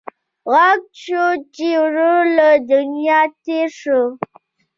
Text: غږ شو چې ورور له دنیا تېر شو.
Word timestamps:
غږ 0.53 0.81
شو 1.01 1.25
چې 1.55 1.67
ورور 1.81 2.23
له 2.37 2.49
دنیا 2.71 3.19
تېر 3.45 3.69
شو. 3.79 4.01